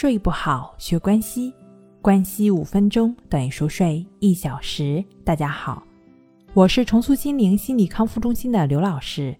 [0.00, 1.52] 睡不好，学关西，
[2.00, 5.04] 关西五分钟等于熟睡一小时。
[5.24, 5.82] 大家好，
[6.54, 9.36] 我是重塑心灵心理康复中心的刘老师。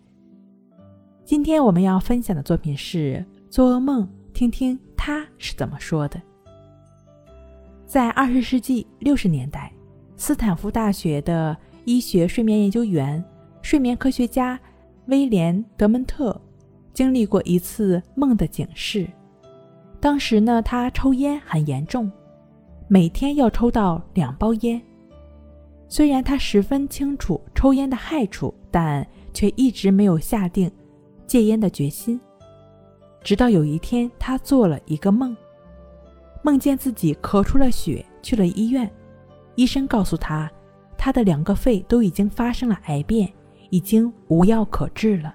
[1.24, 6.20] 今天我们要分享的作品是做噩梦，听听他是怎么说的。
[7.86, 9.72] 在二十世纪六十年代，
[10.14, 11.56] 斯坦福大学的
[11.86, 13.24] 医学睡眠研究员、
[13.62, 14.60] 睡眠科学家
[15.06, 16.38] 威廉·德蒙特
[16.92, 19.08] 经历过一次梦的警示。
[20.00, 22.10] 当时呢，他抽烟很严重，
[22.88, 24.80] 每天要抽到两包烟。
[25.88, 30.70] 虽然他十分清楚抽烟的害处，但却一直没有下定
[31.26, 32.18] 戒烟的决心。
[33.22, 35.36] 直到有一天，他做了一个梦，
[36.42, 38.90] 梦见自己咳出了血，去了医院。
[39.56, 40.50] 医生告诉他，
[40.96, 43.30] 他的两个肺都已经发生了癌变，
[43.68, 45.34] 已经无药可治了，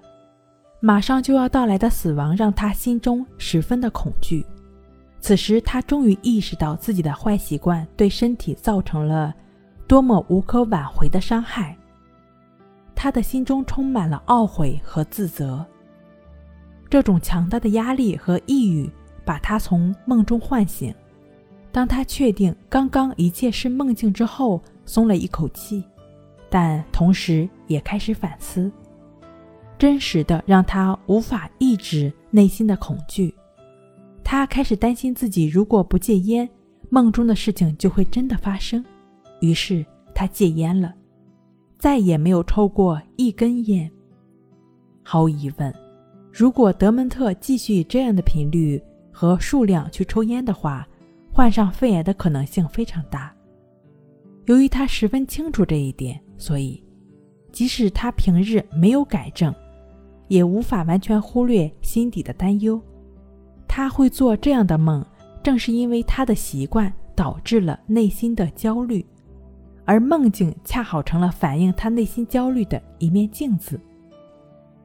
[0.79, 4.43] 马上就要到来的死亡让他心中十分的恐惧。
[5.25, 9.33] 此时，他终于意识到自己的坏习惯对身体造成了
[9.87, 11.75] 多么无可挽回的伤害。
[12.93, 15.65] 他的心中充满了懊悔和自责。
[16.91, 18.87] 这种强大的压力和抑郁
[19.25, 20.93] 把他从梦中唤醒。
[21.71, 25.83] 当他确定刚刚一切是梦境之后，松了一口气，
[26.51, 28.71] 但同时也开始反思，
[29.79, 33.33] 真实的让他无法抑制内心的恐惧。
[34.25, 36.49] 他开始担心自己如果不戒烟，
[36.89, 38.83] 梦中的事情就会真的发生。
[39.39, 40.95] 于是他戒烟了，
[41.77, 43.89] 再也没有抽过一根烟。
[45.03, 45.71] 毫无疑问，
[46.33, 50.87] 如果德蒙特继续以这样的频率和数量去抽烟的话，
[51.31, 53.31] 患上肺癌的可能性非常大。
[54.45, 56.83] 由于他十分清楚这一点，所以
[57.51, 59.53] 即使他平日没有改正，
[60.29, 62.81] 也无法完全忽略心底的担忧。
[63.75, 65.05] 他会做这样的梦，
[65.43, 69.05] 正是因为他的习惯导致了内心的焦虑，
[69.83, 73.77] 而梦境恰好成了反映他内心焦虑的一面镜子。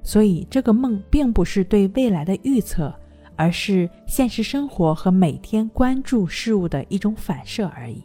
[0.02, 2.92] 所以，这个梦并不是对未来的预测，
[3.36, 8.02] 而是现实生活和每天关注事物的一种反射而已。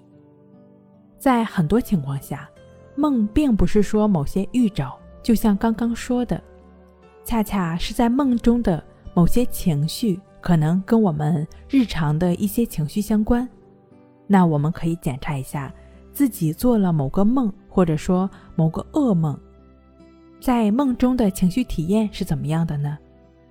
[1.18, 2.48] 在很多情况下，
[2.96, 6.40] 梦并不是说某些预兆，就像刚刚说的，
[7.24, 8.84] 恰恰是在梦中的
[9.16, 10.20] 某些情绪。
[10.46, 13.50] 可能跟我们日常的一些情绪相关，
[14.28, 15.74] 那我们可以检查一下
[16.14, 19.36] 自己做了某个梦，或者说某个噩梦，
[20.40, 22.96] 在梦中的情绪体验是怎么样的呢？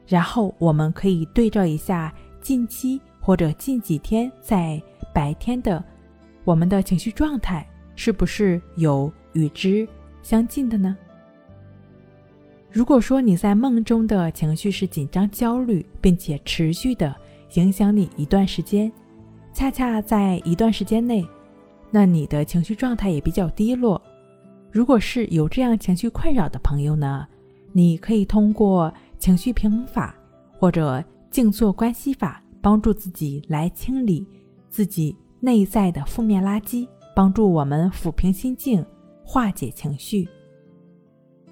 [0.06, 4.80] 然后我们可以对照一下近期或者近几天在
[5.12, 5.82] 白天的
[6.44, 7.66] 我们的情绪状态，
[7.96, 9.84] 是不是有与之
[10.22, 10.96] 相近的呢？
[12.74, 17.14] 如果说你在梦中的情绪是紧张、焦虑，并且持续的
[17.54, 18.90] 影响你一段时间，
[19.52, 21.24] 恰恰在一段时间内，
[21.92, 24.02] 那你的情绪状态也比较低落。
[24.72, 27.24] 如果是有这样情绪困扰的朋友呢，
[27.72, 30.12] 你可以通过情绪平衡法
[30.58, 34.26] 或者静坐关系法，帮助自己来清理
[34.68, 38.84] 自己内在的负面垃圾，帮助我们抚平心境、
[39.24, 40.28] 化解情绪。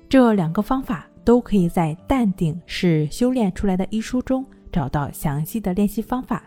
[0.08, 1.08] 这两个方法。
[1.24, 6.42] 都可以在《淡定是修炼出来的》一书中找到详细的练习方法。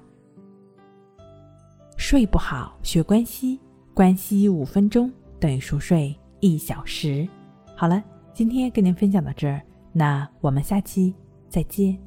[1.97, 3.59] 睡不好，学关西，
[3.93, 7.27] 关西五分钟等于熟睡一小时。
[7.75, 8.03] 好了，
[8.33, 9.61] 今天跟您分享到这儿，
[9.93, 11.13] 那我们下期
[11.47, 11.97] 再见。